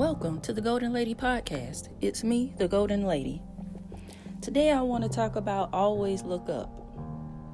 [0.00, 1.90] Welcome to the Goalden Lady Podcast.
[2.00, 3.42] It's me, the Goalden Lady.
[4.40, 6.70] Today I want to talk about always look up.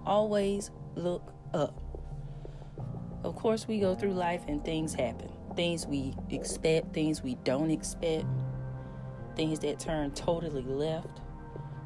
[0.07, 1.75] Always look up.
[3.25, 5.29] Of course, we go through life and things happen.
[5.57, 8.27] Things we expect, things we don't expect,
[9.35, 11.21] things that turn totally left.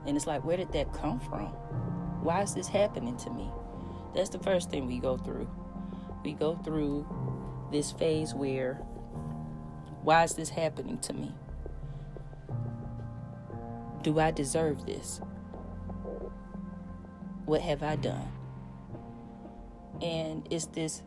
[0.07, 1.47] And it's like, where did that come from?
[2.23, 3.49] Why is this happening to me?
[4.15, 5.49] That's the first thing we go through.
[6.23, 7.07] We go through
[7.73, 8.83] this phase where
[10.03, 11.35] why is this happening to me?
[14.03, 15.21] Do I deserve this?
[17.45, 18.33] What have I done?
[20.01, 21.03] And it's this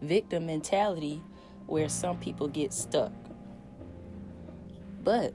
[0.00, 1.22] victim mentality
[1.66, 3.12] where some people get stuck.
[5.02, 5.34] But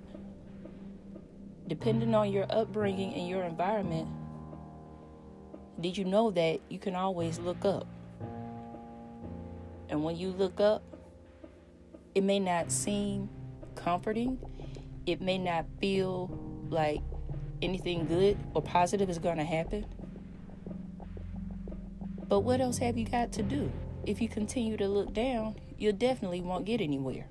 [1.68, 4.08] depending on your upbringing and your environment,
[5.80, 7.88] did you know that you can always look up?
[9.90, 10.84] And when you look up,
[12.14, 13.30] it may not seem
[13.76, 14.38] comforting.
[15.06, 16.30] It may not feel
[16.70, 17.02] like
[17.62, 19.86] anything good or positive is going to happen.
[22.28, 23.72] But what else have you got to do?
[24.06, 27.28] If you continue to look down, you definitely won't get anywhere.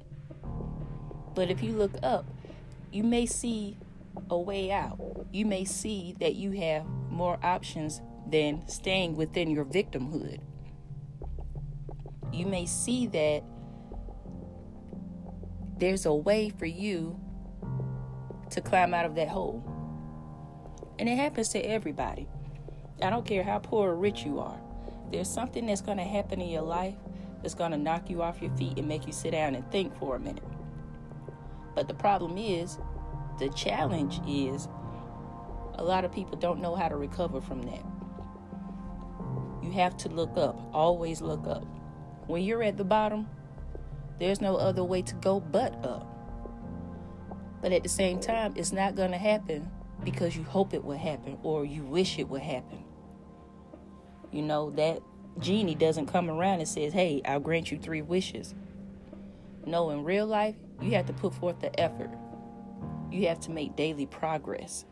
[1.34, 2.26] But if you look up,
[2.92, 3.76] you may see
[4.28, 4.98] a way out.
[5.32, 10.40] You may see that you have more options than staying within your victimhood.
[12.32, 13.42] You may see that
[15.80, 17.18] there's a way for you
[18.50, 19.64] to climb out of that hole.
[20.98, 22.28] And it happens to everybody.
[23.02, 24.60] I don't care how poor or rich you are.
[25.10, 26.94] There's something that's going to happen in your life
[27.42, 29.98] that's going to knock you off your feet and make you sit down and think
[29.98, 30.44] for a minute.
[31.74, 32.78] But the problem is,
[33.38, 34.68] the challenge is,
[35.76, 37.82] a lot of people don't know how to recover from that.
[39.62, 41.64] You have to look up, always look up.
[42.26, 43.26] When you're at the bottom,
[44.20, 46.06] there's no other way to go but up.
[47.62, 49.68] But at the same time, it's not going to happen
[50.04, 52.84] because you hope it will happen or you wish it would happen.
[54.30, 55.00] You know, that
[55.38, 58.54] genie doesn't come around and says, hey, I'll grant you three wishes.
[59.66, 62.10] No, in real life, you have to put forth the effort.
[63.10, 64.84] You have to make daily progress.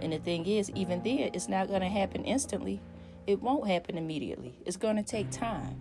[0.00, 2.80] And the thing is, even then, it's not going to happen instantly.
[3.26, 4.58] It won't happen immediately.
[4.64, 5.80] It's going to take time.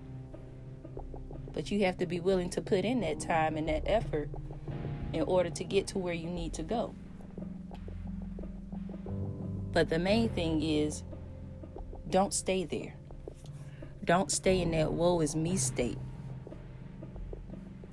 [1.54, 4.30] But you have to be willing to put in that time and that effort
[5.14, 6.96] in order to get to where you need to go.
[9.72, 11.04] But the main thing is
[12.10, 12.96] don't stay there.
[14.06, 15.98] Don't stay in that woe is me state.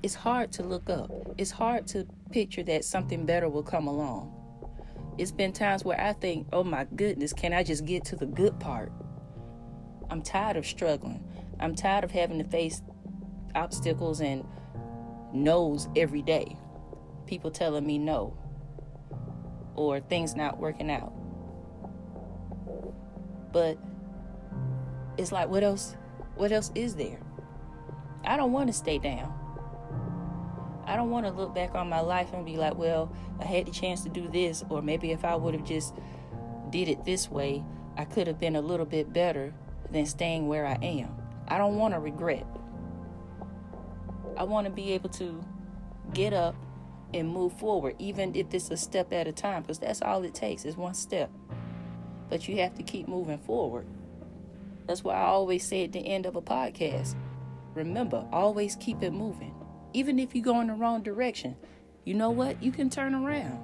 [0.03, 1.11] It's hard to look up.
[1.37, 4.33] It's hard to picture that something better will come along.
[5.17, 8.25] It's been times where I think, oh my goodness, can I just get to the
[8.25, 8.91] good part?
[10.09, 11.23] I'm tired of struggling.
[11.59, 12.81] I'm tired of having to face
[13.55, 14.45] obstacles and
[15.33, 16.57] no's every day.
[17.25, 18.37] People telling me no,
[19.75, 21.13] or things not working out.
[23.51, 23.77] But
[25.17, 25.95] it's like, what else?
[26.35, 27.19] What else is there?
[28.23, 29.33] I don't want to stay down.
[30.85, 33.67] I don't want to look back on my life and be like, well, I had
[33.67, 35.95] the chance to do this, or maybe if I would have just
[36.69, 37.63] did it this way,
[37.97, 39.53] I could have been a little bit better
[39.91, 41.15] than staying where I am.
[41.47, 42.45] I don't want to regret.
[44.41, 45.45] I want to be able to
[46.15, 46.55] get up
[47.13, 50.33] and move forward, even if it's a step at a time, because that's all it
[50.33, 51.29] takes is one step.
[52.27, 53.85] But you have to keep moving forward.
[54.87, 57.13] That's why I always say at the end of a podcast
[57.75, 59.53] remember, always keep it moving.
[59.93, 61.55] Even if you go in the wrong direction,
[62.03, 62.63] you know what?
[62.63, 63.59] You can turn around.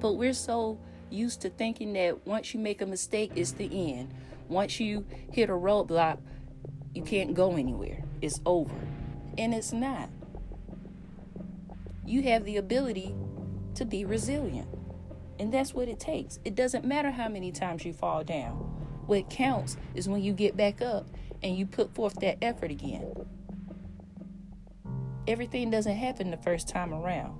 [0.00, 0.80] But we're so
[1.10, 4.12] used to thinking that once you make a mistake, it's the end.
[4.48, 6.18] Once you hit a roadblock,
[6.92, 8.02] you can't go anywhere.
[8.20, 8.74] It's over
[9.38, 10.08] and it's not.
[12.04, 13.14] You have the ability
[13.74, 14.68] to be resilient.
[15.38, 16.38] And that's what it takes.
[16.44, 18.54] It doesn't matter how many times you fall down.
[19.06, 21.08] What counts is when you get back up
[21.42, 23.12] and you put forth that effort again.
[25.26, 27.38] Everything doesn't happen the first time around.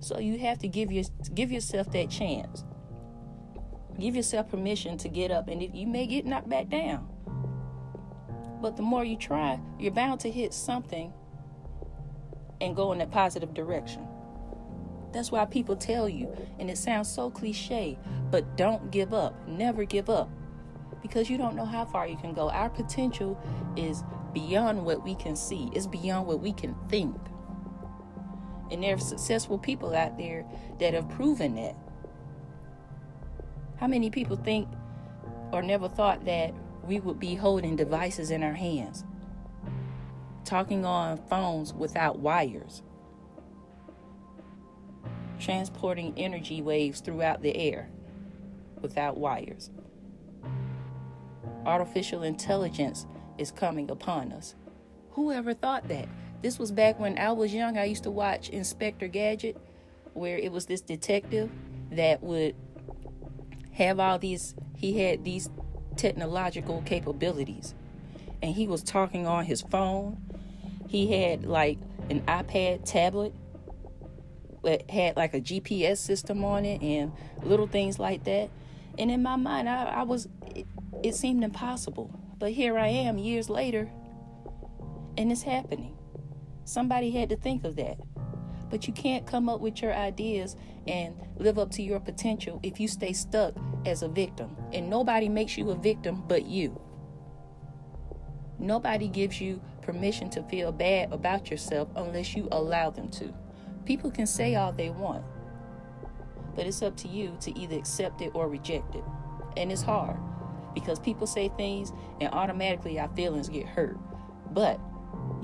[0.00, 1.04] So you have to give your
[1.34, 2.64] give yourself that chance.
[3.98, 7.08] Give yourself permission to get up and you may get knocked back down.
[8.60, 11.12] But the more you try, you're bound to hit something
[12.60, 14.06] and go in a positive direction.
[15.12, 17.98] That's why people tell you, and it sounds so cliche,
[18.30, 19.48] but don't give up.
[19.48, 20.30] Never give up.
[21.02, 22.50] Because you don't know how far you can go.
[22.50, 23.40] Our potential
[23.76, 27.16] is beyond what we can see, it's beyond what we can think.
[28.70, 30.44] And there are successful people out there
[30.80, 31.76] that have proven that.
[33.76, 34.68] How many people think
[35.52, 36.52] or never thought that
[36.86, 39.04] we would be holding devices in our hands,
[40.44, 42.82] talking on phones without wires,
[45.38, 47.88] transporting energy waves throughout the air
[48.80, 49.70] without wires.
[51.64, 53.06] Artificial intelligence
[53.38, 54.54] is coming upon us.
[55.10, 56.08] Whoever thought that?
[56.42, 57.76] This was back when I was young.
[57.76, 59.56] I used to watch Inspector Gadget,
[60.12, 61.50] where it was this detective
[61.90, 62.54] that would
[63.72, 65.50] have all these, he had these
[65.96, 67.74] technological capabilities.
[68.42, 70.18] And he was talking on his phone.
[70.88, 71.78] He had like
[72.10, 73.34] an iPad tablet
[74.62, 77.12] that had like a GPS system on it and
[77.42, 78.50] little things like that.
[78.98, 80.66] And in my mind, I, I was, it,
[81.02, 82.10] it seemed impossible.
[82.38, 83.90] But here I am years later,
[85.16, 85.96] and it's happening.
[86.64, 87.98] Somebody had to think of that.
[88.70, 92.80] But you can't come up with your ideas and live up to your potential if
[92.80, 93.54] you stay stuck
[93.84, 94.56] as a victim.
[94.72, 96.80] And nobody makes you a victim but you.
[98.58, 103.32] Nobody gives you permission to feel bad about yourself unless you allow them to.
[103.84, 105.24] People can say all they want,
[106.56, 109.04] but it's up to you to either accept it or reject it.
[109.56, 110.16] And it's hard
[110.74, 113.98] because people say things and automatically our feelings get hurt.
[114.52, 114.80] But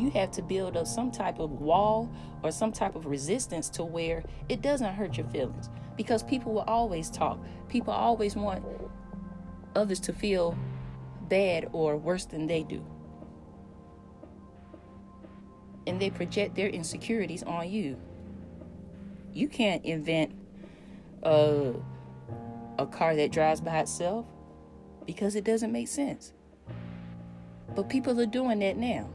[0.02, 2.12] you have to build up some type of wall
[2.42, 6.62] or some type of resistance to where it doesn't hurt your feelings because people will
[6.62, 7.38] always talk.
[7.68, 8.64] People always want
[9.76, 10.58] others to feel
[11.28, 12.84] bad or worse than they do.
[15.86, 17.96] And they project their insecurities on you.
[19.32, 20.34] You can't invent
[21.22, 21.74] a,
[22.78, 24.26] a car that drives by itself
[25.06, 26.32] because it doesn't make sense.
[27.74, 29.08] But people are doing that now.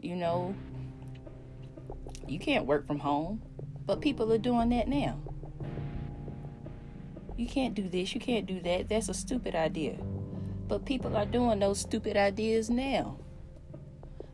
[0.00, 0.54] You know,
[2.28, 3.42] you can't work from home,
[3.84, 5.18] but people are doing that now.
[7.36, 8.88] You can't do this, you can't do that.
[8.88, 9.96] That's a stupid idea.
[10.68, 13.18] But people are doing those stupid ideas now.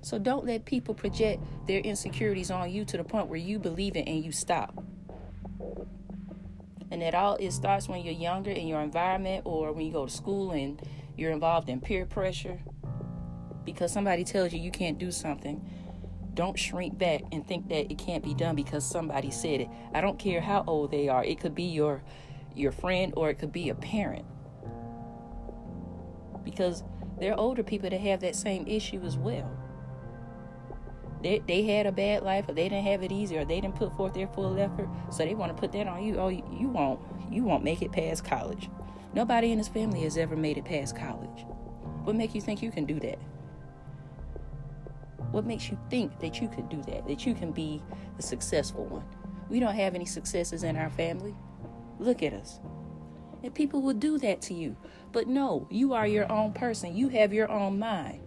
[0.02, 3.96] So don't let people project their insecurities on you to the point where you believe
[3.96, 4.84] it and you stop.
[6.90, 10.06] And that all it starts when you're younger in your environment or when you go
[10.06, 10.80] to school and
[11.16, 12.60] you're involved in peer pressure
[13.64, 15.64] because somebody tells you you can't do something,
[16.34, 19.68] don't shrink back and think that it can't be done because somebody said it.
[19.94, 21.24] I don't care how old they are.
[21.24, 22.02] It could be your
[22.54, 24.24] your friend or it could be a parent.
[26.44, 26.84] Because
[27.18, 29.50] there are older people that have that same issue as well.
[31.22, 33.76] They, they had a bad life or they didn't have it easy or they didn't
[33.76, 36.68] put forth their full effort so they want to put that on you oh you
[36.68, 37.00] won't
[37.30, 38.68] you won't make it past college
[39.14, 41.46] nobody in his family has ever made it past college
[42.02, 43.18] what makes you think you can do that
[45.34, 47.82] what makes you think that you could do that, that you can be
[48.16, 49.04] the successful one?
[49.50, 51.34] We don't have any successes in our family.
[51.98, 52.60] Look at us.
[53.42, 54.76] And people will do that to you.
[55.10, 56.96] But no, you are your own person.
[56.96, 58.20] You have your own mind.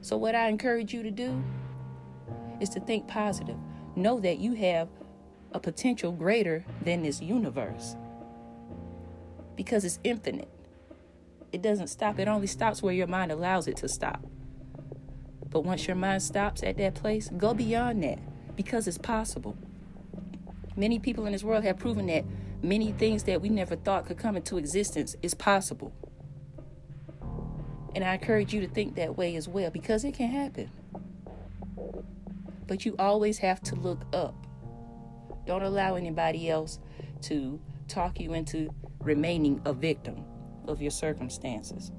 [0.00, 1.42] So, what I encourage you to do
[2.60, 3.56] is to think positive.
[3.94, 4.88] Know that you have
[5.52, 7.94] a potential greater than this universe
[9.54, 10.50] because it's infinite.
[11.52, 14.26] It doesn't stop, it only stops where your mind allows it to stop.
[15.52, 18.18] But once your mind stops at that place, go beyond that
[18.56, 19.56] because it's possible.
[20.76, 22.24] Many people in this world have proven that
[22.62, 25.92] many things that we never thought could come into existence is possible.
[27.94, 30.70] And I encourage you to think that way as well because it can happen.
[32.66, 34.34] But you always have to look up.
[35.46, 36.78] Don't allow anybody else
[37.22, 40.24] to talk you into remaining a victim
[40.66, 41.92] of your circumstances.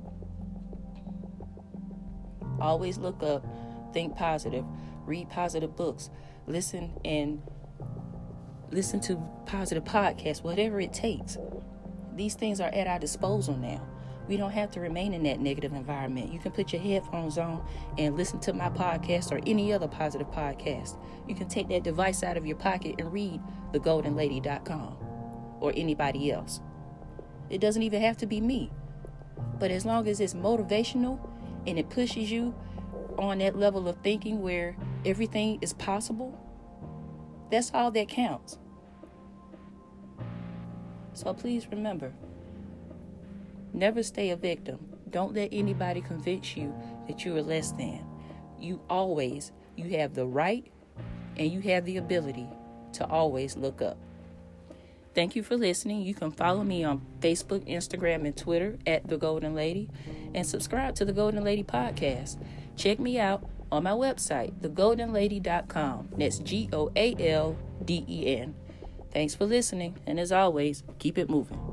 [2.63, 3.45] Always look up,
[3.91, 4.63] think positive,
[5.05, 6.09] read positive books,
[6.47, 7.41] listen and
[8.71, 11.37] listen to positive podcasts, whatever it takes.
[12.15, 13.85] These things are at our disposal now.
[14.29, 16.31] We don't have to remain in that negative environment.
[16.31, 17.67] You can put your headphones on
[17.97, 20.97] and listen to my podcast or any other positive podcast.
[21.27, 23.41] You can take that device out of your pocket and read
[23.73, 24.97] thegoaldenlady.com
[25.59, 26.61] or anybody else.
[27.49, 28.71] It doesn't even have to be me.
[29.59, 31.19] But as long as it's motivational
[31.65, 32.53] and it pushes you
[33.17, 36.37] on that level of thinking where everything is possible,
[37.51, 38.57] that's all that counts.
[41.13, 42.13] So please remember
[43.73, 44.79] never stay a victim.
[45.09, 46.73] Don't let anybody convince you
[47.07, 48.05] that you are less than.
[48.59, 50.71] You always you have the right
[51.37, 52.47] and you have the ability
[52.93, 53.97] to always look up.
[55.13, 56.01] Thank you for listening.
[56.01, 59.89] You can follow me on Facebook, Instagram, and Twitter at The Goalden Lady
[60.33, 62.43] and subscribe to The Goalden Lady Podcast.
[62.75, 66.09] Check me out on my website, thegoaldenlady.com.
[66.17, 68.55] That's G O A L D E N.
[69.11, 71.72] Thanks for listening, and as always, keep it moving.